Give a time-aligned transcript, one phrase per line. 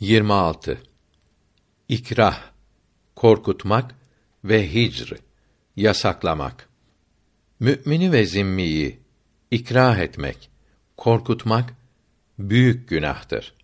[0.00, 0.78] 26.
[1.88, 2.42] İkrah
[3.16, 3.94] korkutmak
[4.44, 5.14] ve hicr
[5.76, 6.68] yasaklamak.
[7.60, 8.98] Mümini ve zimmiyi
[9.50, 10.50] ikrah etmek,
[10.96, 11.74] korkutmak
[12.38, 13.54] büyük günahtır.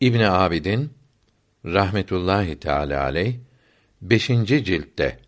[0.00, 0.92] İbn Abidin
[1.64, 3.36] rahmetullahi teala aleyh
[4.02, 4.26] 5.
[4.46, 5.18] ciltte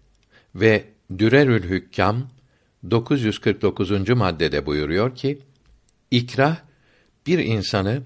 [0.55, 0.85] ve
[1.19, 2.31] Dürerül Hükkam
[2.91, 4.11] 949.
[4.11, 5.39] maddede buyuruyor ki
[6.11, 6.57] ikrah
[7.27, 8.03] bir insanı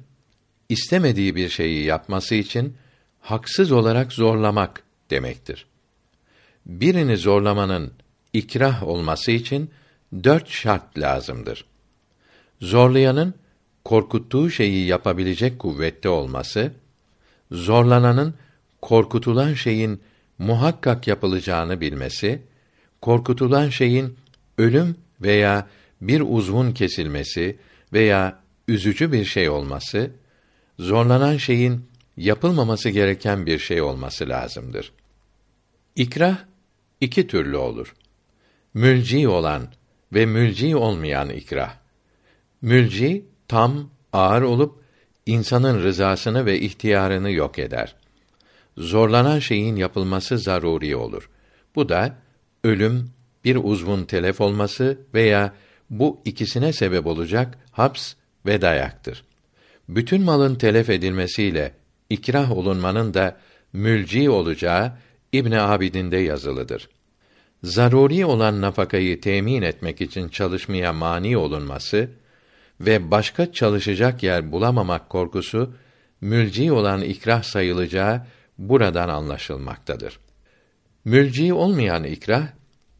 [0.70, 2.76] istemediği bir şeyi yapması için
[3.20, 5.66] haksız olarak zorlamak demektir.
[6.66, 7.92] Birini zorlamanın
[8.32, 9.70] ikrah olması için
[10.24, 11.64] dört şart lazımdır.
[12.60, 13.34] Zorlayanın
[13.84, 16.72] korkuttuğu şeyi yapabilecek kuvvette olması,
[17.50, 18.34] zorlananın
[18.82, 20.00] korkutulan şeyin
[20.38, 22.42] muhakkak yapılacağını bilmesi,
[23.00, 24.16] korkutulan şeyin
[24.58, 25.66] ölüm veya
[26.00, 27.56] bir uzvun kesilmesi
[27.92, 30.10] veya üzücü bir şey olması,
[30.80, 31.84] zorlanan şeyin
[32.16, 34.92] yapılmaması gereken bir şey olması lazımdır.
[35.96, 36.38] İkrah
[37.00, 37.94] iki türlü olur.
[38.74, 39.68] Mülci olan
[40.12, 41.74] ve mülci olmayan ikrah.
[42.62, 44.82] Mülci tam, ağır olup
[45.26, 47.94] insanın rızasını ve ihtiyarını yok eder.
[48.76, 51.30] Zorlanan şeyin yapılması zaruri olur.
[51.74, 52.16] Bu da
[52.64, 53.10] ölüm,
[53.44, 55.54] bir uzvun telef olması veya
[55.90, 58.14] bu ikisine sebep olacak haps
[58.46, 59.29] ve dayaktır.
[59.94, 61.72] Bütün malın telef edilmesiyle
[62.10, 63.36] ikrah olunmanın da
[63.72, 64.92] mülci olacağı
[65.32, 66.88] İbn Abidin'de yazılıdır.
[67.62, 72.10] Zaruri olan nafakayı temin etmek için çalışmaya mani olunması
[72.80, 75.74] ve başka çalışacak yer bulamamak korkusu
[76.20, 78.26] mülci olan ikrah sayılacağı
[78.58, 80.18] buradan anlaşılmaktadır.
[81.04, 82.46] Mülci olmayan ikrah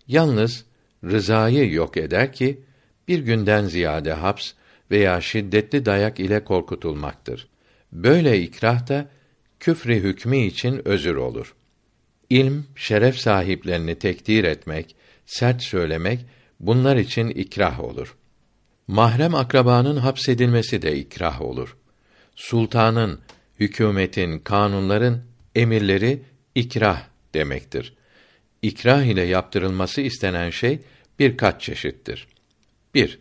[0.06, 0.64] yalnız
[1.04, 2.60] rızayı yok eder ki
[3.08, 4.52] bir günden ziyade haps
[4.90, 7.48] veya şiddetli dayak ile korkutulmaktır.
[7.92, 9.08] Böyle ikrah da
[9.60, 11.54] küfrü hükmü için özür olur.
[12.30, 16.20] İlm, şeref sahiplerini tekdir etmek, sert söylemek
[16.60, 18.16] bunlar için ikrah olur.
[18.86, 21.76] Mahrem akrabanın hapsedilmesi de ikrah olur.
[22.34, 23.20] Sultanın,
[23.60, 25.22] hükümetin, kanunların
[25.54, 26.22] emirleri
[26.54, 27.02] ikrah
[27.34, 27.94] demektir.
[28.62, 30.80] İkrah ile yaptırılması istenen şey
[31.18, 32.28] birkaç çeşittir.
[32.94, 33.18] 1.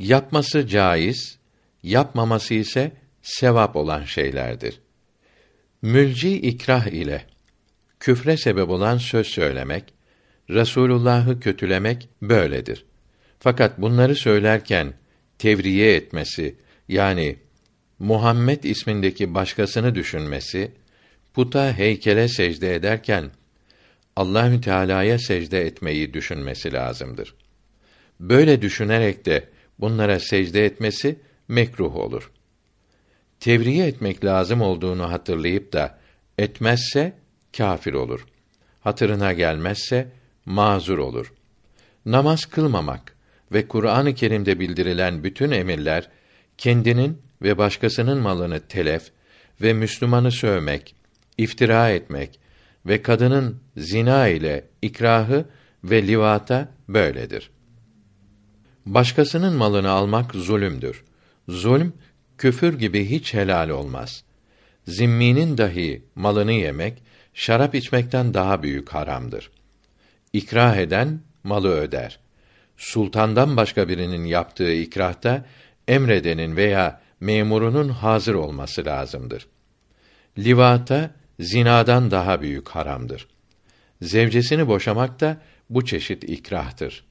[0.00, 1.38] Yapması caiz,
[1.82, 4.80] yapmaması ise sevap olan şeylerdir.
[5.82, 7.26] Mülci ikrah ile
[8.00, 9.84] küfre sebep olan söz söylemek,
[10.50, 12.84] Resulullah'ı kötülemek böyledir.
[13.38, 14.94] Fakat bunları söylerken
[15.38, 16.54] tevriye etmesi
[16.88, 17.36] yani
[17.98, 20.72] Muhammed ismindeki başkasını düşünmesi,
[21.34, 23.30] puta heykele secde ederken
[24.16, 27.34] Allahü Teala'ya secde etmeyi düşünmesi lazımdır.
[28.20, 29.48] Böyle düşünerek de
[29.80, 31.18] bunlara secde etmesi
[31.48, 32.30] mekruh olur.
[33.40, 35.98] Tevriye etmek lazım olduğunu hatırlayıp da
[36.38, 37.12] etmezse
[37.56, 38.26] kâfir olur.
[38.80, 40.08] Hatırına gelmezse
[40.46, 41.32] mazur olur.
[42.06, 43.16] Namaz kılmamak
[43.52, 46.08] ve Kur'an-ı Kerim'de bildirilen bütün emirler
[46.58, 49.10] kendinin ve başkasının malını telef
[49.62, 50.94] ve Müslümanı sövmek,
[51.38, 52.40] iftira etmek
[52.86, 55.44] ve kadının zina ile ikrahı
[55.84, 57.50] ve livata böyledir.
[58.86, 61.04] Başkasının malını almak zulümdür.
[61.48, 61.92] Zulm
[62.38, 64.24] küfür gibi hiç helal olmaz.
[64.86, 67.02] Zimminin dahi malını yemek
[67.34, 69.50] şarap içmekten daha büyük haramdır.
[70.32, 72.18] İkrah eden malı öder.
[72.76, 75.46] Sultandan başka birinin yaptığı ikrahta
[75.88, 79.46] emredenin veya memurunun hazır olması lazımdır.
[80.38, 81.10] Livata
[81.40, 83.28] zinadan daha büyük haramdır.
[84.02, 87.09] Zevcesini boşamak da bu çeşit ikrahtır.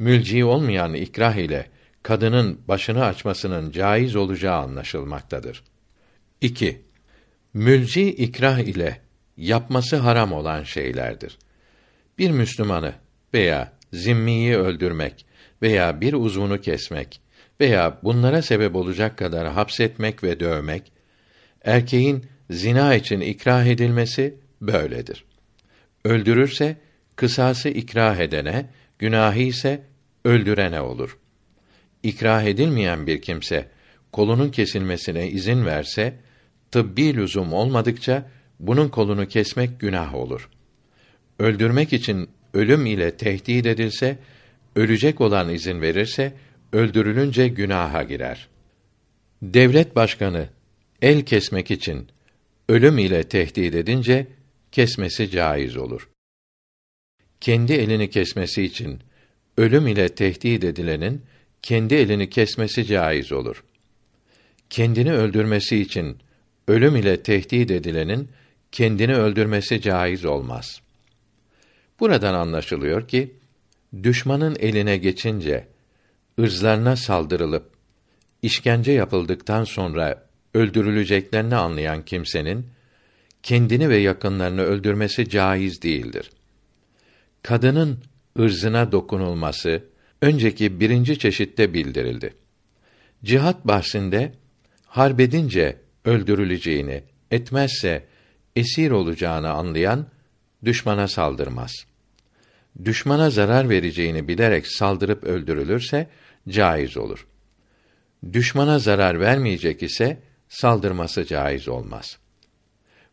[0.00, 1.66] Mülci olmayan ikrah ile
[2.02, 5.62] kadının başını açmasının caiz olacağı anlaşılmaktadır.
[6.40, 6.80] 2.
[7.54, 9.00] Mülci ikrah ile
[9.36, 11.38] yapması haram olan şeylerdir.
[12.18, 12.92] Bir Müslümanı
[13.34, 15.26] veya zimmiyi öldürmek
[15.62, 17.20] veya bir uzvunu kesmek
[17.60, 20.92] veya bunlara sebep olacak kadar hapsetmek ve dövmek,
[21.64, 25.24] erkeğin zina için ikrah edilmesi böyledir.
[26.04, 26.76] Öldürürse
[27.16, 28.66] kısası ikrah edene,
[28.98, 29.89] günahı ise
[30.24, 31.18] öldürene olur.
[32.02, 33.68] İkrah edilmeyen bir kimse
[34.12, 36.14] kolunun kesilmesine izin verse,
[36.70, 38.30] tıbbi lüzum olmadıkça
[38.60, 40.50] bunun kolunu kesmek günah olur.
[41.38, 44.18] Öldürmek için ölüm ile tehdit edilse,
[44.76, 46.32] ölecek olan izin verirse,
[46.72, 48.48] öldürülünce günaha girer.
[49.42, 50.48] Devlet başkanı
[51.02, 52.08] el kesmek için
[52.68, 54.26] ölüm ile tehdit edince
[54.72, 56.08] kesmesi caiz olur.
[57.40, 59.00] Kendi elini kesmesi için
[59.56, 61.22] ölüm ile tehdit edilenin
[61.62, 63.64] kendi elini kesmesi caiz olur.
[64.70, 66.18] Kendini öldürmesi için
[66.68, 68.28] ölüm ile tehdit edilenin
[68.72, 70.80] kendini öldürmesi caiz olmaz.
[72.00, 73.34] Buradan anlaşılıyor ki
[74.02, 75.66] düşmanın eline geçince
[76.38, 77.70] ırzlarına saldırılıp
[78.42, 82.66] işkence yapıldıktan sonra öldürüleceklerini anlayan kimsenin
[83.42, 86.30] kendini ve yakınlarını öldürmesi caiz değildir.
[87.42, 87.98] Kadının
[88.38, 89.84] ırzına dokunulması
[90.22, 92.34] önceki birinci çeşitte bildirildi.
[93.24, 94.32] Cihat bahsinde
[94.86, 98.06] harbedince öldürüleceğini, etmezse
[98.56, 100.06] esir olacağını anlayan
[100.64, 101.72] düşmana saldırmaz.
[102.84, 106.08] Düşmana zarar vereceğini bilerek saldırıp öldürülürse
[106.48, 107.26] caiz olur.
[108.32, 110.18] Düşmana zarar vermeyecek ise
[110.48, 112.18] saldırması caiz olmaz.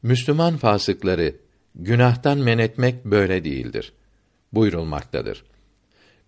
[0.03, 1.35] Müslüman fasıkları
[1.75, 3.93] günahtan men etmek böyle değildir.
[4.53, 5.44] Buyurulmaktadır.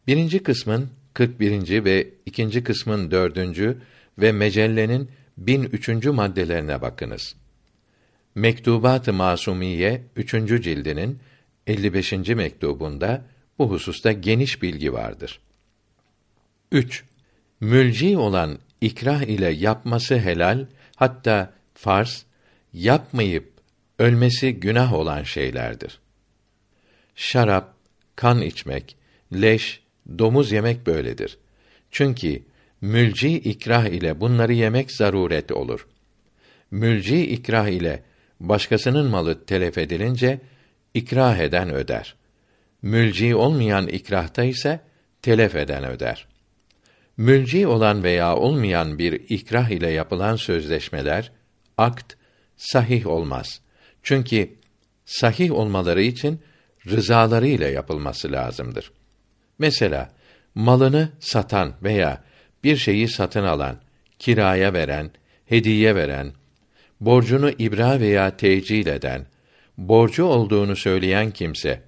[0.07, 1.83] Birinci kısmın 41.
[1.83, 3.77] ve ikinci kısmın dördüncü
[4.17, 6.05] ve mecellenin 1003.
[6.05, 7.35] maddelerine bakınız.
[8.35, 10.31] Mektubat-ı Masumiye 3.
[10.31, 11.19] cildinin
[11.67, 12.11] 55.
[12.11, 13.25] mektubunda
[13.59, 15.39] bu hususta geniş bilgi vardır.
[16.71, 17.03] 3.
[17.59, 22.25] Mülci olan ikrah ile yapması helal, hatta farz,
[22.73, 23.53] yapmayıp
[23.99, 25.99] ölmesi günah olan şeylerdir.
[27.15, 27.78] Şarap,
[28.19, 28.95] kan içmek,
[29.33, 29.81] leş,
[30.19, 31.37] domuz yemek böyledir.
[31.91, 32.41] Çünkü
[32.81, 35.87] mülci ikrah ile bunları yemek zaruret olur.
[36.71, 38.03] Mülci ikrah ile
[38.39, 40.39] başkasının malı telef edilince
[40.93, 42.15] ikrah eden öder.
[42.81, 44.79] Mülci olmayan ikrahta ise
[45.21, 46.27] telef eden öder.
[47.17, 51.31] Mülci olan veya olmayan bir ikrah ile yapılan sözleşmeler,
[51.77, 52.13] akt
[52.57, 53.61] sahih olmaz.
[54.03, 54.49] Çünkü
[55.05, 56.39] sahih olmaları için
[56.89, 58.91] rızaları ile yapılması lazımdır.
[59.59, 60.11] Mesela
[60.55, 62.23] malını satan veya
[62.63, 63.75] bir şeyi satın alan,
[64.19, 65.11] kiraya veren,
[65.45, 66.33] hediye veren,
[67.01, 69.25] borcunu ibra veya tecil eden,
[69.77, 71.81] borcu olduğunu söyleyen kimse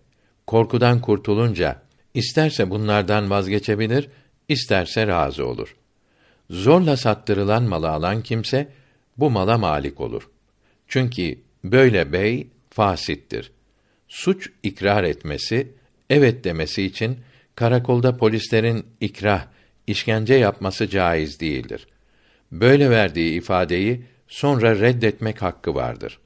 [0.47, 1.81] korkudan kurtulunca
[2.13, 4.09] isterse bunlardan vazgeçebilir,
[4.49, 5.75] isterse razı olur.
[6.49, 8.67] Zorla sattırılan malı alan kimse
[9.17, 10.29] bu mala malik olur.
[10.87, 13.51] Çünkü böyle bey fasittir.
[14.11, 15.67] Suç ikrar etmesi,
[16.09, 17.19] evet demesi için
[17.55, 19.45] karakolda polislerin ikrah,
[19.87, 21.87] işkence yapması caiz değildir.
[22.51, 26.19] Böyle verdiği ifadeyi sonra reddetmek hakkı vardır.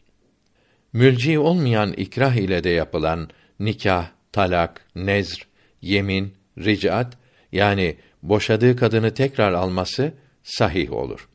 [0.94, 3.30] Mülci olmayan ikrah ile de yapılan
[3.60, 5.48] nikah, talak, nezr,
[5.82, 7.18] yemin, ricat
[7.52, 11.30] yani boşadığı kadını tekrar alması sahih olur.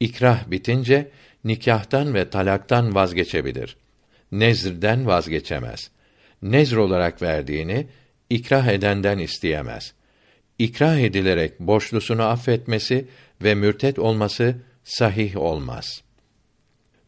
[0.00, 1.10] İkrah bitince
[1.44, 3.76] nikahtan ve talaktan vazgeçebilir.
[4.38, 5.90] Nezrden vazgeçemez.
[6.42, 7.86] Nezr olarak verdiğini
[8.30, 9.94] ikrah edenden isteyemez.
[10.58, 13.08] İkrah edilerek borçlusunu affetmesi
[13.42, 16.02] ve mürtet olması sahih olmaz.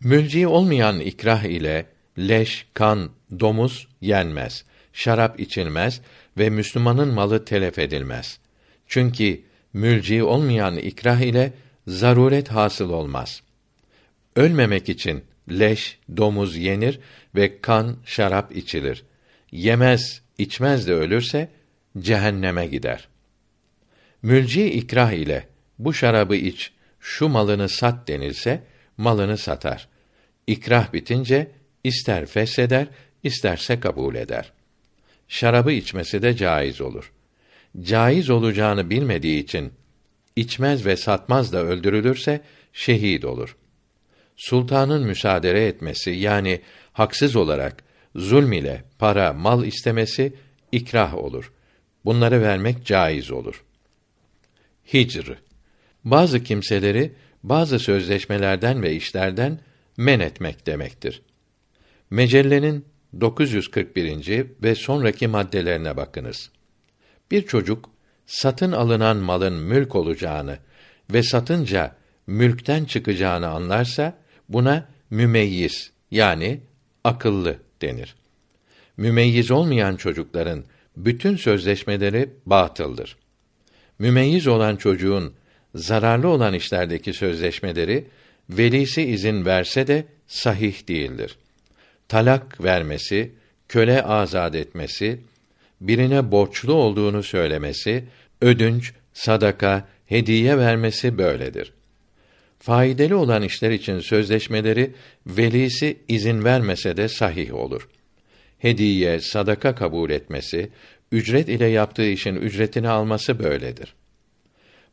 [0.00, 1.86] Mülci olmayan ikrah ile
[2.18, 3.10] leş, kan,
[3.40, 6.00] domuz yenmez, şarap içilmez
[6.38, 8.38] ve Müslümanın malı telef edilmez.
[8.86, 9.40] Çünkü
[9.72, 11.52] mülci olmayan ikrah ile
[11.86, 13.42] zaruret hasıl olmaz.
[14.36, 17.00] Ölmemek için leş, domuz yenir
[17.34, 19.04] ve kan, şarap içilir.
[19.52, 21.48] Yemez, içmez de ölürse
[21.98, 23.08] cehenneme gider.
[24.22, 25.48] Mülci ikrah ile
[25.78, 28.62] bu şarabı iç, şu malını sat denilse
[28.96, 29.88] malını satar.
[30.46, 31.50] İkrah bitince
[31.84, 32.86] ister fesheder,
[33.22, 34.52] isterse kabul eder.
[35.28, 37.12] Şarabı içmesi de caiz olur.
[37.80, 39.72] Caiz olacağını bilmediği için
[40.36, 42.40] içmez ve satmaz da öldürülürse
[42.72, 43.56] şehit olur.
[44.38, 46.60] Sultanın müsaade etmesi yani
[46.92, 47.84] haksız olarak
[48.16, 50.32] zulm ile para, mal istemesi
[50.72, 51.52] ikrah olur.
[52.04, 53.64] Bunları vermek caiz olur.
[54.92, 55.32] Hicr
[56.04, 59.60] bazı kimseleri bazı sözleşmelerden ve işlerden
[59.96, 61.22] men etmek demektir.
[62.10, 62.84] Mecellenin
[63.20, 64.46] 941.
[64.62, 66.50] ve sonraki maddelerine bakınız.
[67.30, 67.90] Bir çocuk
[68.26, 70.58] satın alınan malın mülk olacağını
[71.12, 74.18] ve satınca mülkten çıkacağını anlarsa
[74.48, 76.60] buna mümeyyiz yani
[77.04, 78.14] akıllı denir.
[78.96, 80.64] Mümeyyiz olmayan çocukların
[80.96, 83.16] bütün sözleşmeleri batıldır.
[83.98, 85.34] Mümeyyiz olan çocuğun
[85.74, 88.04] zararlı olan işlerdeki sözleşmeleri
[88.50, 91.36] velisi izin verse de sahih değildir.
[92.08, 93.32] Talak vermesi,
[93.68, 95.20] köle azad etmesi,
[95.80, 98.04] birine borçlu olduğunu söylemesi,
[98.40, 101.72] ödünç, sadaka, hediye vermesi böyledir.
[102.58, 104.90] Faydalı olan işler için sözleşmeleri
[105.26, 107.88] velisi izin vermese de sahih olur.
[108.58, 110.70] Hediye, sadaka kabul etmesi,
[111.12, 113.94] ücret ile yaptığı işin ücretini alması böyledir.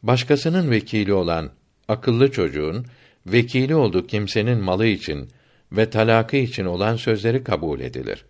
[0.04, 1.52] Başkasının vekili olan
[1.88, 2.86] akıllı çocuğun
[3.26, 5.30] vekili olduğu kimsenin malı için
[5.72, 8.26] ve talakı için olan sözleri kabul edilir.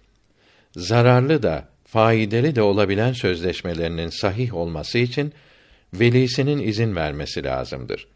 [0.76, 5.34] Zararlı da faydalı da olabilen sözleşmelerinin sahih olması için
[5.94, 8.08] velisinin izin vermesi lazımdır.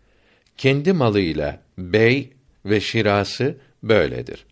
[0.59, 2.29] Kendi malıyla bey
[2.65, 4.45] ve şirası böyledir.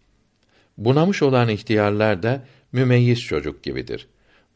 [0.78, 4.08] Bunamış olan ihtiyarlar da mümeyyiz çocuk gibidir.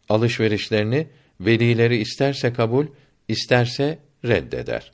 [0.10, 1.08] Alışverişlerini
[1.42, 2.86] velileri isterse kabul,
[3.28, 4.92] isterse reddeder.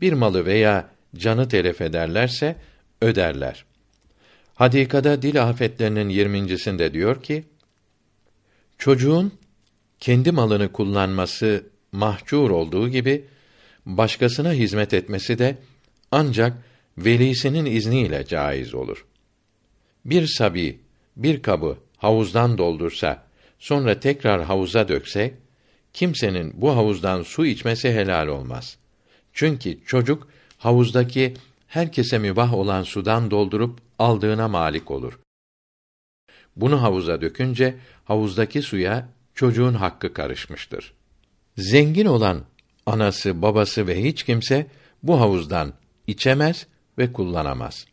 [0.00, 2.56] Bir malı veya canı telef ederlerse
[3.00, 3.64] öderler.
[4.54, 7.44] Hadikada dil afetlerinin yirmincisinde diyor ki,
[8.78, 9.32] çocuğun
[10.00, 13.24] kendi malını kullanması mahcur olduğu gibi,
[13.86, 15.56] başkasına hizmet etmesi de
[16.14, 16.52] ancak
[16.98, 19.06] velisinin izniyle caiz olur.
[20.04, 20.80] Bir sabi
[21.16, 23.24] bir kabı havuzdan doldursa,
[23.58, 25.34] sonra tekrar havuza dökse,
[25.92, 28.76] kimsenin bu havuzdan su içmesi helal olmaz.
[29.32, 30.28] Çünkü çocuk
[30.58, 31.34] havuzdaki
[31.66, 35.18] herkese mübah olan sudan doldurup aldığına malik olur.
[36.56, 40.92] Bunu havuza dökünce havuzdaki suya çocuğun hakkı karışmıştır.
[41.58, 42.44] Zengin olan
[42.86, 44.66] anası, babası ve hiç kimse
[45.02, 45.72] bu havuzdan
[46.06, 46.66] içemez
[46.98, 47.86] ve kullanamaz.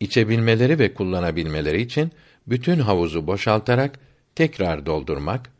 [0.00, 2.12] İçebilmeleri ve kullanabilmeleri için
[2.46, 3.98] bütün havuzu boşaltarak
[4.34, 5.50] tekrar doldurmak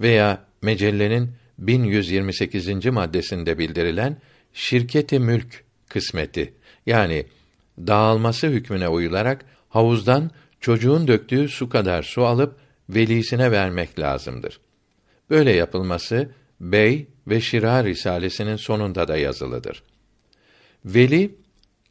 [0.00, 2.86] veya mecellenin 1128.
[2.86, 4.16] maddesinde bildirilen
[4.52, 6.54] şirketi mülk kısmeti
[6.86, 7.26] yani
[7.78, 12.56] dağılması hükmüne uyularak havuzdan çocuğun döktüğü su kadar su alıp
[12.88, 14.60] velisine vermek lazımdır.
[15.30, 19.82] Böyle yapılması Bey ve Şira risalesinin sonunda da yazılıdır.
[20.84, 21.34] Veli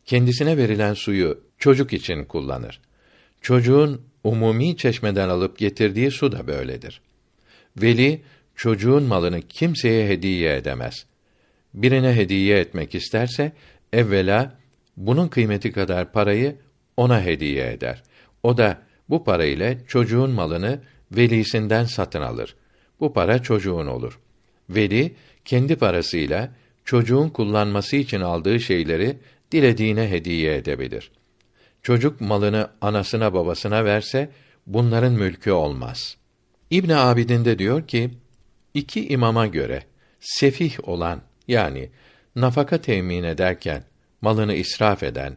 [0.05, 2.81] kendisine verilen suyu çocuk için kullanır.
[3.41, 7.01] Çocuğun umumi çeşmeden alıp getirdiği su da böyledir.
[7.77, 8.21] Veli
[8.55, 11.05] çocuğun malını kimseye hediye edemez.
[11.74, 13.51] Birine hediye etmek isterse
[13.93, 14.57] evvela
[14.98, 16.55] bunun kıymeti kadar parayı
[16.98, 18.03] ona hediye eder.
[18.43, 20.81] O da bu parayla çocuğun malını
[21.12, 22.55] velisinden satın alır.
[23.00, 24.19] Bu para çocuğun olur.
[24.69, 26.51] Veli kendi parasıyla
[26.86, 29.18] çocuğun kullanması için aldığı şeyleri
[29.52, 31.12] dilediğine hediye edebilir.
[31.82, 34.30] Çocuk malını anasına babasına verse
[34.68, 36.18] bunların mülkü olmaz.
[36.70, 38.10] İbn Abidin de diyor ki
[38.74, 39.84] iki imama göre
[40.20, 41.90] sefih olan yani
[42.36, 43.84] nafaka temin ederken
[44.22, 45.36] malını israf eden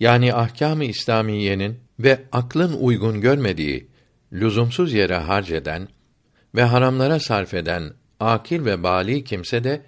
[0.00, 3.86] yani ahkâm-ı İslamiyenin ve aklın uygun görmediği
[4.32, 5.88] lüzumsuz yere harceden
[6.54, 9.82] ve haramlara sarf eden akil ve bali kimse de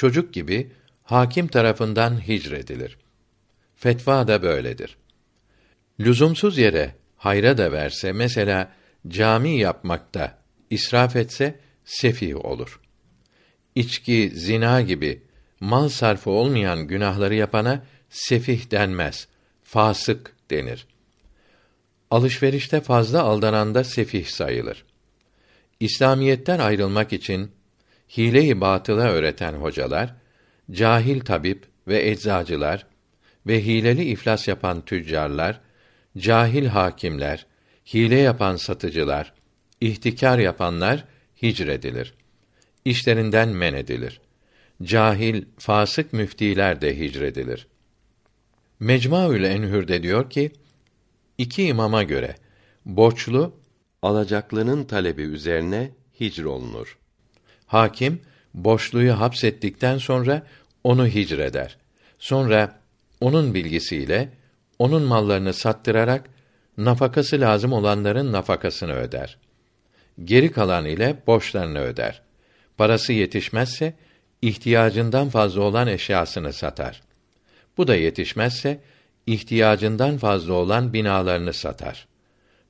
[0.00, 0.70] çocuk gibi
[1.02, 2.98] hakim tarafından hicredilir.
[3.76, 4.96] Fetva da böyledir.
[6.00, 8.72] Lüzumsuz yere hayra da verse mesela
[9.08, 10.38] cami yapmakta
[10.70, 12.80] israf etse sefih olur.
[13.74, 15.22] İçki, zina gibi
[15.60, 19.28] mal sarfı olmayan günahları yapana sefih denmez,
[19.62, 20.86] fasık denir.
[22.10, 24.84] Alışverişte fazla aldananda sefih sayılır.
[25.80, 27.50] İslamiyetten ayrılmak için
[28.16, 30.14] hile-i batıla öğreten hocalar,
[30.70, 32.86] cahil tabip ve eczacılar
[33.46, 35.60] ve hileli iflas yapan tüccarlar,
[36.18, 37.46] cahil hakimler,
[37.94, 39.32] hile yapan satıcılar,
[39.80, 41.04] ihtikar yapanlar
[41.42, 42.14] hicredilir.
[42.84, 44.20] İşlerinden men edilir.
[44.82, 47.66] Cahil, fasık müftiler de hicredilir.
[48.80, 50.52] Mecmuaül Enhür'de diyor ki,
[51.38, 52.34] iki imama göre
[52.84, 53.56] borçlu
[54.02, 55.90] alacaklının talebi üzerine
[56.20, 56.99] hicr olunur.
[57.70, 58.20] Hakim
[58.54, 60.42] borçluyu hapsettikten sonra
[60.84, 61.76] onu hicreder.
[62.18, 62.80] Sonra
[63.20, 64.28] onun bilgisiyle
[64.78, 66.24] onun mallarını sattırarak
[66.78, 69.38] nafakası lazım olanların nafakasını öder.
[70.24, 72.22] Geri kalan ile borçlarını öder.
[72.76, 73.94] Parası yetişmezse
[74.42, 77.02] ihtiyacından fazla olan eşyasını satar.
[77.76, 78.80] Bu da yetişmezse
[79.26, 82.06] ihtiyacından fazla olan binalarını satar.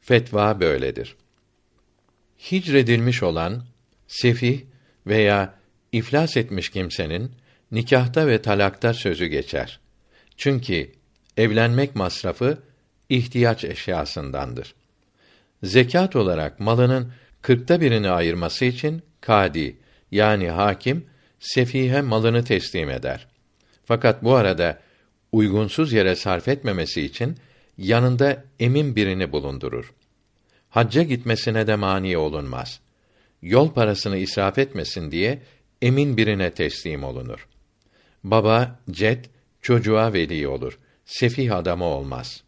[0.00, 1.16] Fetva böyledir.
[2.52, 3.62] Hicredilmiş olan
[4.06, 4.69] sefih
[5.06, 5.54] veya
[5.92, 7.32] iflas etmiş kimsenin
[7.72, 9.80] nikahta ve talakta sözü geçer.
[10.36, 10.90] Çünkü
[11.36, 12.58] evlenmek masrafı
[13.08, 14.74] ihtiyaç eşyasındandır.
[15.62, 19.76] Zekat olarak malının kırkta birini ayırması için kadi
[20.10, 21.06] yani hakim
[21.40, 23.26] sefihe malını teslim eder.
[23.84, 24.80] Fakat bu arada
[25.32, 27.36] uygunsuz yere sarf etmemesi için
[27.78, 29.92] yanında emin birini bulundurur.
[30.70, 32.80] Hacca gitmesine de mani olunmaz.
[33.42, 35.38] Yol parasını israf etmesin diye
[35.82, 37.48] emin birine teslim olunur.
[38.24, 39.30] Baba, cet,
[39.62, 40.78] çocuğa veli olur.
[41.04, 42.42] Sefih adamı olmaz.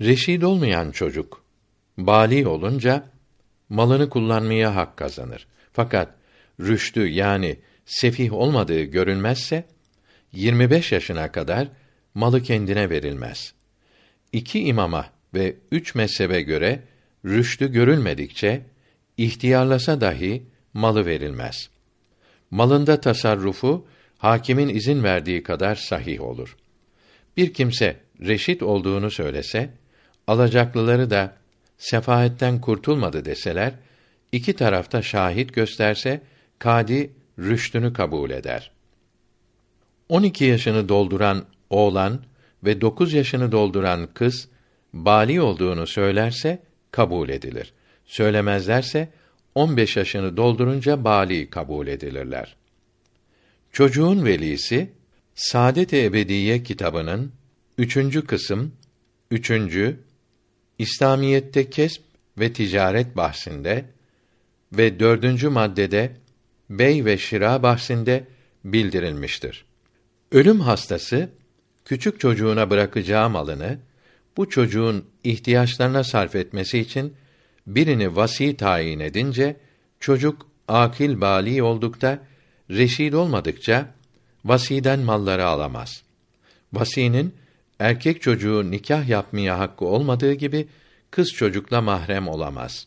[0.00, 1.44] Reşid olmayan çocuk,
[1.98, 3.10] bali olunca,
[3.68, 5.46] malını kullanmaya hak kazanır.
[5.72, 6.14] Fakat,
[6.60, 9.64] rüştü yani sefih olmadığı görülmezse,
[10.32, 11.68] 25 yaşına kadar
[12.14, 13.54] malı kendine verilmez.
[14.32, 16.82] İki imama ve üç mezhebe göre
[17.24, 18.62] rüştü görülmedikçe
[19.18, 20.42] ihtiyarlasa dahi
[20.74, 21.70] malı verilmez.
[22.50, 23.86] Malında tasarrufu
[24.18, 26.56] hakimin izin verdiği kadar sahih olur.
[27.36, 29.70] Bir kimse reşit olduğunu söylese,
[30.26, 31.36] alacaklıları da
[31.78, 33.72] sefahetten kurtulmadı deseler,
[34.32, 36.20] iki tarafta şahit gösterse,
[36.58, 38.70] kadi rüştünü kabul eder.
[40.08, 42.20] 12 yaşını dolduran oğlan
[42.64, 44.48] ve 9 yaşını dolduran kız
[44.92, 47.72] bali olduğunu söylerse kabul edilir.
[48.06, 49.08] Söylemezlerse
[49.54, 52.56] 15 yaşını doldurunca bali kabul edilirler.
[53.72, 54.90] Çocuğun velisi
[55.34, 57.32] Saadet-i Ebediye kitabının
[57.78, 58.72] üçüncü kısım,
[59.30, 60.00] üçüncü
[60.78, 62.02] İslamiyette kesp
[62.38, 63.84] ve ticaret bahsinde
[64.72, 66.12] ve dördüncü maddede
[66.70, 68.24] bey ve şira bahsinde
[68.64, 69.64] bildirilmiştir.
[70.32, 71.28] Ölüm hastası
[71.84, 73.78] küçük çocuğuna bırakacağı malını
[74.36, 77.14] bu çocuğun ihtiyaçlarına sarf etmesi için
[77.66, 79.56] birini vasi tayin edince
[80.00, 82.18] çocuk akil bali oldukta
[82.70, 83.94] reşid olmadıkça
[84.44, 86.02] vasiden malları alamaz.
[86.72, 87.34] Vasinin
[87.78, 90.68] erkek çocuğu nikah yapmaya hakkı olmadığı gibi
[91.10, 92.86] kız çocukla mahrem olamaz.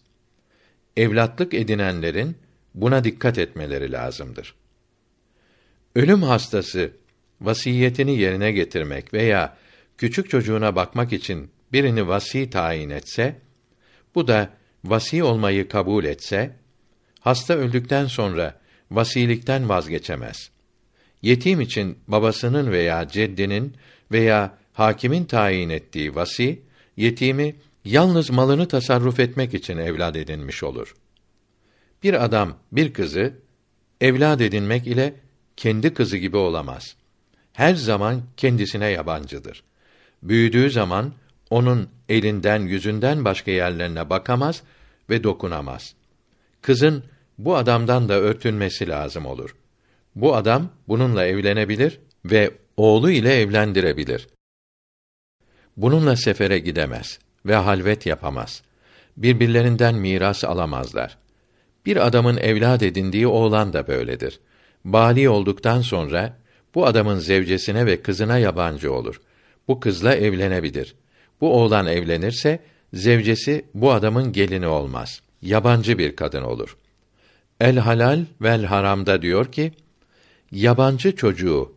[0.97, 2.37] Evlatlık edinenlerin
[2.75, 4.55] buna dikkat etmeleri lazımdır.
[5.95, 6.91] Ölüm hastası
[7.41, 9.57] vasiyetini yerine getirmek veya
[9.97, 13.35] küçük çocuğuna bakmak için birini vasi tayin etse,
[14.15, 14.49] bu da
[14.89, 16.55] vasi olmayı kabul etse,
[17.19, 18.59] hasta öldükten sonra
[18.91, 20.49] vasilikten vazgeçemez.
[21.21, 23.75] Yetim için babasının veya ceddinin
[24.11, 26.61] veya hakimin tayin ettiği vasi,
[26.97, 30.95] yetimi yalnız malını tasarruf etmek için evlad edinmiş olur.
[32.03, 33.33] Bir adam bir kızı
[34.01, 35.13] evlad edinmek ile
[35.57, 36.95] kendi kızı gibi olamaz.
[37.53, 39.63] Her zaman kendisine yabancıdır.
[40.23, 41.13] Büyüdüğü zaman
[41.49, 44.63] onun elinden yüzünden başka yerlerine bakamaz
[45.09, 45.95] ve dokunamaz.
[46.61, 47.03] Kızın
[47.37, 49.55] bu adamdan da örtünmesi lazım olur.
[50.15, 54.27] Bu adam bununla evlenebilir ve oğlu ile evlendirebilir.
[55.77, 58.63] Bununla sefere gidemez ve halvet yapamaz.
[59.17, 61.17] Birbirlerinden miras alamazlar.
[61.85, 64.39] Bir adamın evlad edindiği oğlan da böyledir.
[64.85, 66.37] Bali olduktan sonra
[66.75, 69.21] bu adamın zevcesine ve kızına yabancı olur.
[69.67, 70.95] Bu kızla evlenebilir.
[71.41, 72.59] Bu oğlan evlenirse
[72.93, 75.21] zevcesi bu adamın gelini olmaz.
[75.41, 76.77] Yabancı bir kadın olur.
[77.59, 79.71] El halal vel haramda diyor ki,
[80.51, 81.73] yabancı çocuğu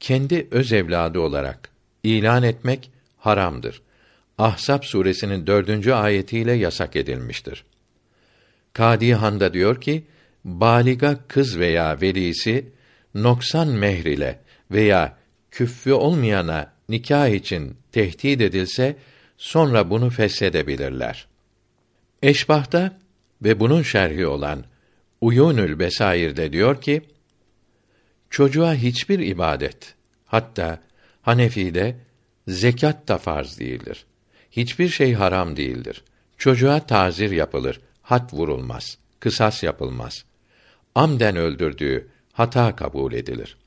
[0.00, 1.70] kendi öz evladı olarak
[2.02, 3.82] ilan etmek haramdır.
[4.38, 7.64] Ahsap suresinin dördüncü ayetiyle yasak edilmiştir.
[8.72, 10.04] Kadi Handa diyor ki,
[10.44, 12.66] baliga kız veya velisi
[13.14, 14.38] noksan mehr ile
[14.70, 15.16] veya
[15.50, 18.96] küffü olmayana nikah için tehdit edilse
[19.38, 21.26] sonra bunu feshedebilirler.
[22.22, 22.98] Eşbahta
[23.42, 24.64] ve bunun şerhi olan
[25.20, 27.02] Uyunül Besair'de diyor ki,
[28.30, 29.94] çocuğa hiçbir ibadet,
[30.26, 30.82] hatta
[31.22, 31.96] Hanefi'de
[32.48, 34.06] zekat da farz değildir.
[34.50, 36.04] Hiçbir şey haram değildir.
[36.38, 40.24] Çocuğa tazir yapılır, hat vurulmaz, kısas yapılmaz.
[40.94, 43.58] Amden öldürdüğü hata kabul edilir.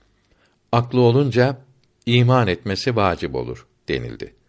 [0.71, 1.57] Aklı olunca
[2.05, 4.40] iman etmesi vacip olur denildi.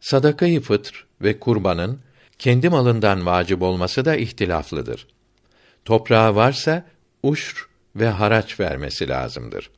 [0.00, 2.00] Sadakayı fıtr ve kurbanın
[2.38, 5.06] kendi malından vacip olması da ihtilaflıdır.
[5.84, 6.86] Toprağı varsa
[7.22, 9.70] uşr ve haraç vermesi lazımdır.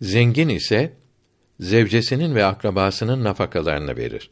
[0.00, 0.92] Zengin ise
[1.60, 4.30] zevcesinin ve akrabasının nafakalarını verir.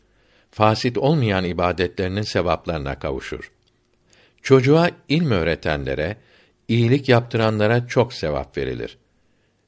[0.50, 3.52] Fasit olmayan ibadetlerinin sevaplarına kavuşur.
[4.42, 6.16] Çocuğa ilm öğretenlere,
[6.68, 8.98] iyilik yaptıranlara çok sevap verilir.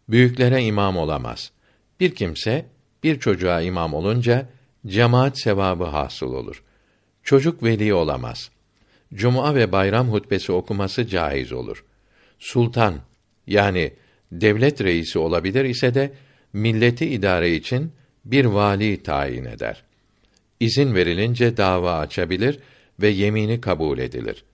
[0.08, 1.52] Büyüklere imam olamaz.
[2.00, 2.66] Bir kimse
[3.02, 4.48] bir çocuğa imam olunca
[4.86, 6.62] cemaat sevabı hasıl olur.
[7.22, 8.50] Çocuk veli olamaz.
[9.14, 11.84] Cuma ve bayram hutbesi okuması caiz olur.
[12.38, 12.94] Sultan
[13.46, 13.92] yani
[14.32, 16.12] devlet reisi olabilir ise de
[16.52, 17.92] milleti idare için
[18.24, 19.82] bir vali tayin eder.
[20.60, 22.58] İzin verilince dava açabilir
[23.00, 24.44] ve yemini kabul edilir.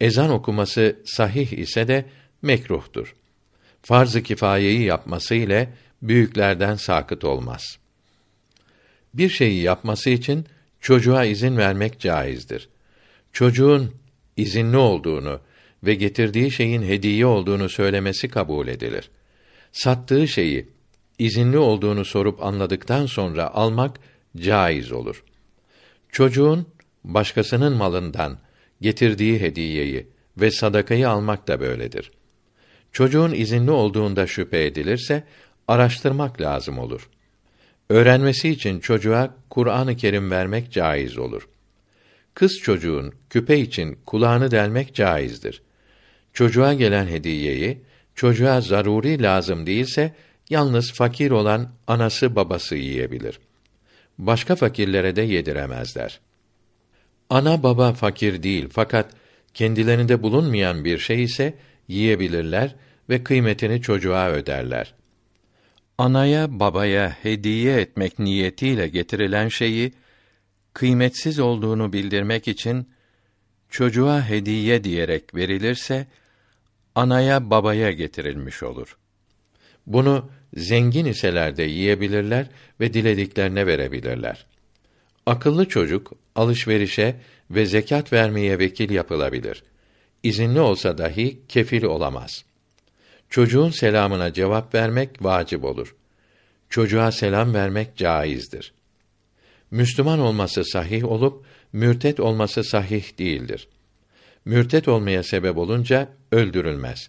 [0.00, 2.04] Ezan okuması sahih ise de
[2.42, 3.14] mekruhtur.
[3.82, 5.68] Farz-ı kifayeyi yapması ile
[6.02, 7.78] büyüklerden sakıt olmaz.
[9.14, 10.46] Bir şeyi yapması için
[10.80, 12.68] çocuğa izin vermek caizdir.
[13.32, 13.94] Çocuğun
[14.36, 15.40] izinli olduğunu
[15.84, 19.10] ve getirdiği şeyin hediye olduğunu söylemesi kabul edilir.
[19.72, 20.68] Sattığı şeyi
[21.18, 24.00] izinli olduğunu sorup anladıktan sonra almak
[24.36, 25.24] caiz olur.
[26.08, 26.66] Çocuğun
[27.04, 28.38] başkasının malından
[28.80, 32.10] getirdiği hediyeyi ve sadakayı almak da böyledir.
[32.92, 35.24] Çocuğun izinli olduğunda şüphe edilirse
[35.68, 37.08] araştırmak lazım olur.
[37.92, 41.48] Öğrenmesi için çocuğa Kur'an-ı Kerim vermek caiz olur.
[42.34, 45.62] Kız çocuğun küpe için kulağını delmek caizdir.
[46.32, 47.82] Çocuğa gelen hediyeyi
[48.14, 50.14] çocuğa zaruri lazım değilse
[50.50, 53.40] yalnız fakir olan anası babası yiyebilir.
[54.18, 56.20] Başka fakirlere de yediremezler.
[57.30, 59.10] Ana baba fakir değil fakat
[59.54, 61.54] kendilerinde bulunmayan bir şey ise
[61.88, 62.74] yiyebilirler
[63.08, 64.94] ve kıymetini çocuğa öderler.
[66.02, 69.92] Anaya babaya hediye etmek niyetiyle getirilen şeyi
[70.74, 72.88] kıymetsiz olduğunu bildirmek için
[73.70, 76.06] çocuğa hediye diyerek verilirse
[76.94, 78.96] anaya babaya getirilmiş olur.
[79.86, 82.46] Bunu zengin iseler de yiyebilirler
[82.80, 84.46] ve dilediklerine verebilirler.
[85.26, 87.16] Akıllı çocuk alışverişe
[87.50, 89.62] ve zekat vermeye vekil yapılabilir.
[90.22, 92.44] İzinli olsa dahi kefil olamaz.
[93.32, 95.96] Çocuğun selamına cevap vermek vacip olur.
[96.70, 98.72] Çocuğa selam vermek caizdir.
[99.70, 103.68] Müslüman olması sahih olup mürtet olması sahih değildir.
[104.44, 107.08] Mürtet olmaya sebep olunca öldürülmez.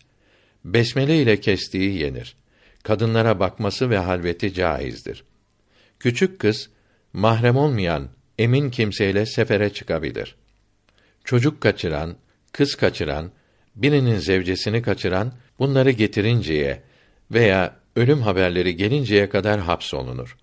[0.65, 2.35] Besmele ile kestiği yenir.
[2.83, 5.23] Kadınlara bakması ve halveti caizdir.
[5.99, 6.69] Küçük kız
[7.13, 8.09] mahrem olmayan
[8.39, 10.35] emin kimseyle sefere çıkabilir.
[11.23, 12.15] Çocuk kaçıran,
[12.51, 13.31] kız kaçıran,
[13.75, 16.81] birinin zevcesini kaçıran bunları getirinceye
[17.31, 20.37] veya ölüm haberleri gelinceye kadar hapsolunur.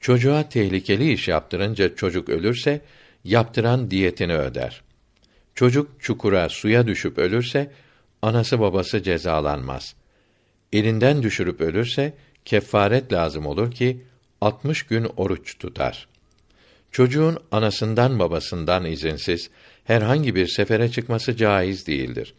[0.00, 2.80] Çocuğa tehlikeli iş yaptırınca çocuk ölürse
[3.24, 4.82] yaptıran diyetini öder.
[5.54, 7.70] Çocuk çukura, suya düşüp ölürse
[8.22, 9.94] anası babası cezalanmaz.
[10.72, 12.12] Elinden düşürüp ölürse
[12.44, 14.02] kefaret lazım olur ki
[14.40, 16.08] 60 gün oruç tutar.
[16.92, 19.50] Çocuğun anasından babasından izinsiz
[19.84, 22.34] herhangi bir sefere çıkması caiz değildir.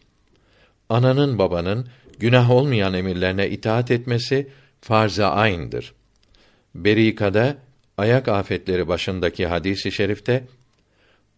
[0.89, 1.87] Ananın babanın
[2.19, 4.47] günah olmayan emirlerine itaat etmesi
[4.81, 5.93] farz-ı ayn'dır.
[6.75, 7.57] Berikada
[7.97, 10.43] ayak afetleri başındaki hadisi i şerifte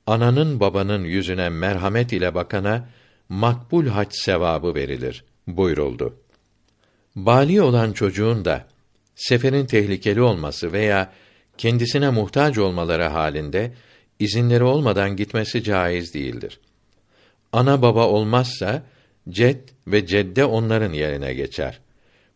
[0.07, 2.89] ananın babanın yüzüne merhamet ile bakana
[3.29, 6.15] makbul hac sevabı verilir buyuruldu.
[7.15, 8.67] Bali olan çocuğun da
[9.15, 11.13] seferin tehlikeli olması veya
[11.57, 13.73] kendisine muhtaç olmaları halinde
[14.19, 16.59] izinleri olmadan gitmesi caiz değildir.
[17.53, 18.83] Ana baba olmazsa
[19.29, 21.79] ced ve cedde onların yerine geçer.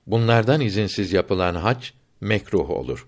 [0.07, 1.85] Bunlardan izinsiz yapılan hac
[2.21, 3.07] mekruh olur.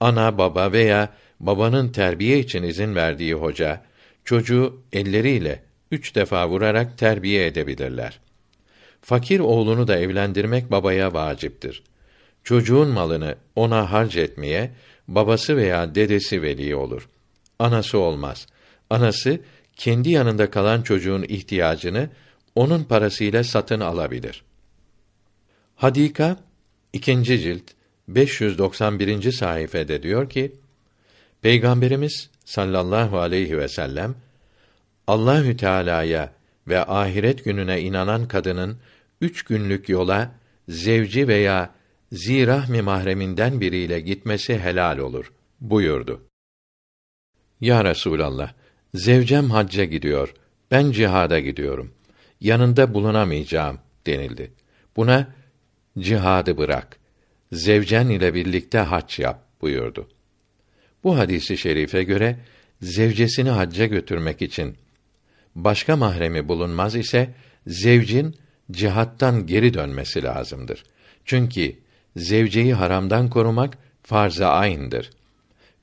[0.00, 1.08] Ana baba veya
[1.40, 3.82] babanın terbiye için izin verdiği hoca
[4.24, 8.20] çocuğu elleriyle üç defa vurarak terbiye edebilirler.
[9.02, 11.82] Fakir oğlunu da evlendirmek babaya vaciptir.
[12.44, 14.70] Çocuğun malını ona harc etmeye
[15.08, 17.08] babası veya dedesi veli olur.
[17.58, 18.46] Anası olmaz.
[18.90, 19.40] Anası
[19.76, 22.10] kendi yanında kalan çocuğun ihtiyacını
[22.58, 24.42] onun parasıyla satın alabilir.
[25.76, 26.36] Hadika
[26.92, 27.62] ikinci cilt
[28.08, 29.32] 591.
[29.32, 30.52] sayfede diyor ki
[31.42, 34.14] Peygamberimiz sallallahu aleyhi ve sellem
[35.06, 36.32] Allahü Teala'ya
[36.68, 38.78] ve ahiret gününe inanan kadının
[39.20, 40.30] üç günlük yola
[40.68, 41.74] zevci veya
[42.12, 46.20] zirahmi mahreminden biriyle gitmesi helal olur buyurdu.
[47.60, 48.52] Ya Resulallah,
[48.94, 50.34] zevcem hacca gidiyor,
[50.70, 51.97] ben cihada gidiyorum.
[52.40, 54.52] Yanında bulunamayacağım denildi.
[54.96, 55.34] Buna
[55.98, 56.96] cihadı bırak.
[57.52, 60.08] Zevcen ile birlikte hac yap buyurdu.
[61.04, 62.38] Bu hadisi şerife göre
[62.82, 64.76] zevcesini hacca götürmek için
[65.54, 67.34] başka mahremi bulunmaz ise
[67.66, 68.36] zevcin
[68.70, 70.84] cihattan geri dönmesi lazımdır.
[71.24, 71.76] Çünkü
[72.16, 75.10] zevceyi haramdan korumak farz-ı ayn'dır.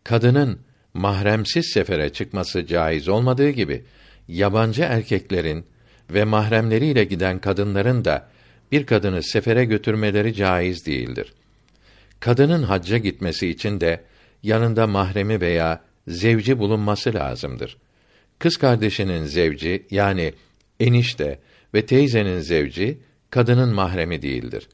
[0.04, 0.60] Kadının
[0.94, 3.86] mahremsiz sefere çıkması caiz olmadığı gibi
[4.28, 5.66] yabancı erkeklerin
[6.10, 8.28] ve mahremleriyle giden kadınların da
[8.72, 11.34] bir kadını sefere götürmeleri caiz değildir.
[12.20, 14.04] Kadının hacca gitmesi için de
[14.44, 17.78] yanında mahremi veya zevci bulunması lazımdır.
[18.40, 20.34] Kız kardeşinin zevci yani
[20.80, 21.40] enişte
[21.74, 22.98] ve teyzenin zevci
[23.30, 24.68] kadının mahremi değildir.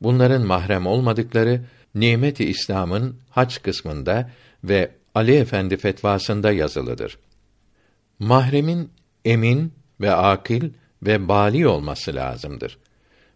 [0.00, 1.60] Bunların mahrem olmadıkları
[1.94, 4.30] Nimet-i İslam'ın hac kısmında
[4.64, 7.18] ve Ali Efendi fetvasında yazılıdır.
[8.18, 8.90] Mahremin
[9.24, 10.70] emin ve akil
[11.02, 12.78] ve bali olması lazımdır.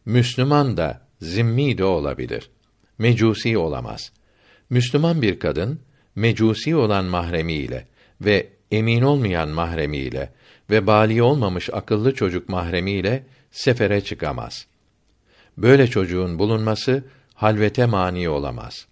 [0.05, 2.51] Müslüman da zimmi de olabilir.
[2.99, 4.13] Mecusi olamaz.
[4.71, 5.81] Müslüman bir kadın
[6.15, 7.87] mecusi olan mahremiyle
[8.21, 10.33] ve emin olmayan mahremiyle
[10.71, 14.67] ve bali olmamış akıllı çocuk mahremiyle sefere çıkamaz.
[15.59, 18.87] Böyle çocuğun bulunması halvete mani olamaz.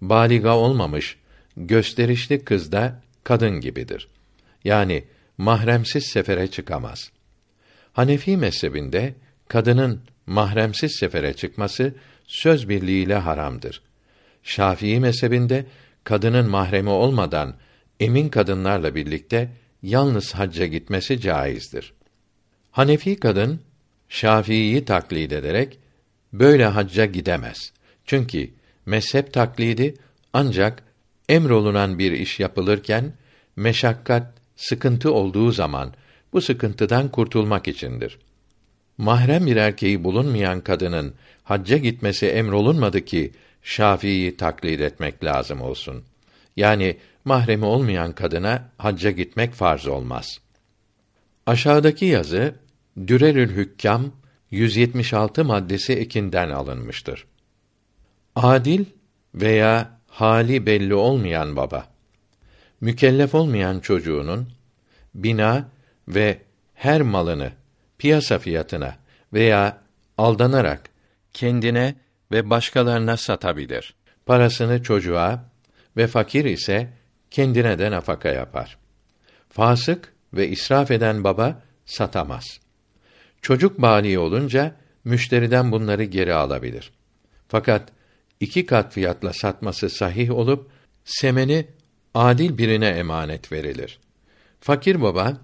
[0.00, 1.16] Baliga olmamış
[1.56, 4.08] gösterişli kız da kadın gibidir.
[4.64, 5.04] Yani
[5.42, 7.10] mahremsiz sefere çıkamaz.
[7.92, 9.14] Hanefi mezhebinde
[9.48, 11.94] kadının mahremsiz sefere çıkması
[12.26, 13.82] söz birliğiyle haramdır.
[14.42, 15.66] Şafii mezhebinde
[16.04, 17.54] kadının mahremi olmadan
[18.00, 19.50] emin kadınlarla birlikte
[19.82, 21.92] yalnız hacca gitmesi caizdir.
[22.70, 23.60] Hanefi kadın
[24.08, 25.78] Şafii'yi taklit ederek
[26.32, 27.72] böyle hacca gidemez.
[28.04, 28.50] Çünkü
[28.86, 29.94] mezhep taklidi
[30.32, 30.82] ancak
[31.28, 33.12] emrolunan bir iş yapılırken
[33.56, 35.94] meşakkat, sıkıntı olduğu zaman
[36.32, 38.18] bu sıkıntıdan kurtulmak içindir.
[38.98, 46.04] Mahrem bir erkeği bulunmayan kadının hacca gitmesi emrolunmadı ki Şafii'yi taklit etmek lazım olsun.
[46.56, 50.38] Yani mahremi olmayan kadına hacca gitmek farz olmaz.
[51.46, 52.54] Aşağıdaki yazı
[53.06, 54.12] Dürerül Hükkam
[54.50, 57.26] 176 maddesi ekinden alınmıştır.
[58.36, 58.84] Adil
[59.34, 61.91] veya hali belli olmayan baba
[62.82, 64.48] mükellef olmayan çocuğunun
[65.14, 65.68] bina
[66.08, 66.38] ve
[66.74, 67.52] her malını
[67.98, 68.96] piyasa fiyatına
[69.32, 69.78] veya
[70.18, 70.90] aldanarak
[71.32, 71.94] kendine
[72.32, 73.94] ve başkalarına satabilir.
[74.26, 75.44] Parasını çocuğa
[75.96, 76.88] ve fakir ise
[77.30, 78.78] kendine de nafaka yapar.
[79.50, 82.44] Fasık ve israf eden baba satamaz.
[83.42, 86.92] Çocuk bali olunca müşteriden bunları geri alabilir.
[87.48, 87.88] Fakat
[88.40, 90.70] iki kat fiyatla satması sahih olup
[91.04, 91.66] semeni
[92.14, 93.98] adil birine emanet verilir.
[94.60, 95.36] Fakir baba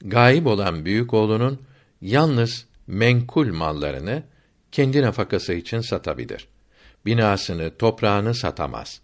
[0.00, 1.62] gayip olan büyük oğlunun
[2.00, 4.22] yalnız menkul mallarını
[4.72, 6.48] kendi nafakası için satabilir.
[7.06, 9.00] Binasını, toprağını satamaz.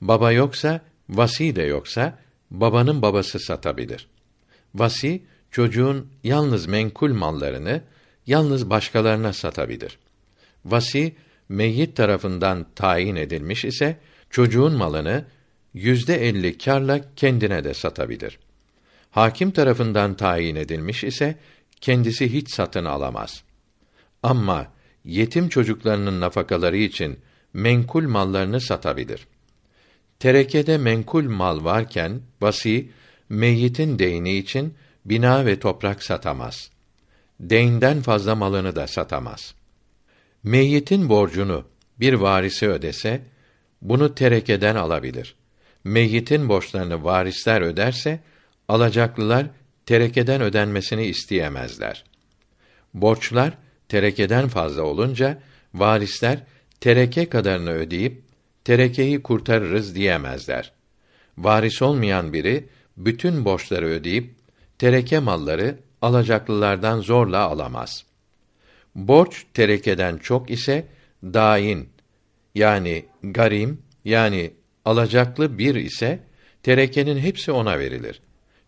[0.00, 2.18] Baba yoksa, vasi de yoksa,
[2.50, 4.08] babanın babası satabilir.
[4.74, 7.82] Vasi, çocuğun yalnız menkul mallarını,
[8.26, 9.98] yalnız başkalarına satabilir.
[10.64, 11.16] Vasi,
[11.48, 13.96] meyyit tarafından tayin edilmiş ise,
[14.30, 15.24] çocuğun malını,
[15.74, 18.38] yüzde elli kârla kendine de satabilir.
[19.10, 21.38] Hakim tarafından tayin edilmiş ise,
[21.80, 23.42] kendisi hiç satın alamaz.
[24.22, 24.66] Ama
[25.04, 27.18] yetim çocuklarının nafakaları için
[27.52, 29.26] menkul mallarını satabilir.
[30.18, 32.90] Terekede menkul mal varken vasi
[33.28, 36.70] meyyitin deyni için bina ve toprak satamaz.
[37.40, 39.54] Deynden fazla malını da satamaz.
[40.42, 41.64] Meyyitin borcunu
[42.00, 43.22] bir varisi ödese
[43.82, 45.34] bunu terekeden alabilir.
[45.84, 48.20] Meyyitin borçlarını varisler öderse
[48.68, 49.46] alacaklılar
[49.86, 52.04] terekeden ödenmesini isteyemezler.
[52.94, 55.42] Borçlar terekeden fazla olunca
[55.74, 56.38] varisler
[56.80, 58.22] tereke kadarını ödeyip
[58.64, 60.72] terekeyi kurtarırız diyemezler.
[61.38, 64.34] Varis olmayan biri bütün borçları ödeyip
[64.78, 68.04] tereke malları alacaklılardan zorla alamaz.
[68.94, 70.86] Borç terekeden çok ise
[71.22, 71.88] dain
[72.54, 74.50] yani garim yani
[74.84, 76.20] alacaklı bir ise
[76.62, 78.20] terekenin hepsi ona verilir.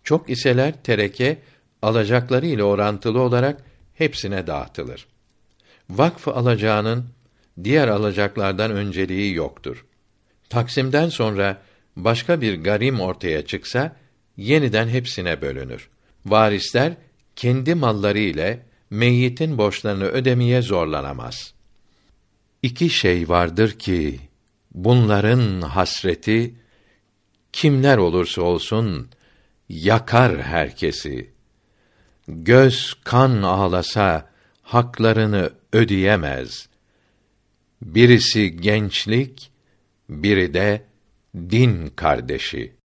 [0.05, 1.39] Çok iseler tereke
[1.83, 5.07] alacakları ile orantılı olarak hepsine dağıtılır.
[5.91, 7.07] Vakf alacağının
[7.65, 9.85] diğer alacaklardan önceliği yoktur.
[10.49, 11.63] Taksimden sonra
[11.97, 13.97] başka bir garim ortaya çıksa
[14.37, 15.89] yeniden hepsine bölünür.
[16.27, 16.93] Varisler
[17.37, 21.55] kendi malları ile meyyitin borçlarını ödemeye zorlanamaz.
[22.63, 24.21] İki şey vardır ki
[24.75, 26.55] bunların hasreti
[27.53, 29.11] kimler olursa olsun
[29.69, 31.31] yakar herkesi.
[32.29, 34.31] Göz kan ağlasa
[34.63, 36.69] haklarını ödeyemez.
[37.83, 39.51] Birisi gençlik,
[40.09, 40.85] biri de
[41.35, 42.82] din kardeşi.